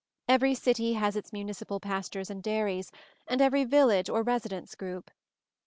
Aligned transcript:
Every 0.27 0.55
city 0.55 0.93
has 0.93 1.15
its 1.15 1.31
municipal 1.31 1.79
pastures 1.79 2.31
and 2.31 2.41
dairies, 2.41 2.91
and 3.27 3.39
every 3.39 3.65
village 3.65 4.09
or 4.09 4.23
residence 4.23 4.73
group. 4.73 5.11